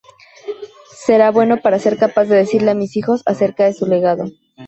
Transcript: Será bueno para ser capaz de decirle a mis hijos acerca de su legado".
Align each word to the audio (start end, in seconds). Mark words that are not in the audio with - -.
Será 1.05 1.29
bueno 1.29 1.57
para 1.61 1.77
ser 1.77 1.95
capaz 1.95 2.25
de 2.25 2.35
decirle 2.37 2.71
a 2.71 2.73
mis 2.73 2.97
hijos 2.97 3.21
acerca 3.27 3.65
de 3.65 3.73
su 3.75 3.85
legado". 3.85 4.25